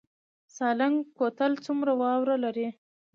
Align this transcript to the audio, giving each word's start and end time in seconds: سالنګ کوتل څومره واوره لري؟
سالنګ 0.55 0.95
کوتل 1.17 1.51
څومره 1.65 1.91
واوره 2.01 2.35
لري؟ 2.43 2.67